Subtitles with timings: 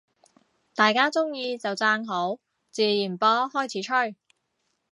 [0.73, 2.39] 大家鍾意就讚好，
[2.71, 4.15] 自然波開始吹